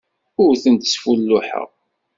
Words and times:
Ur 0.43 0.51
tent-sfulluḥeɣ. 0.63 1.67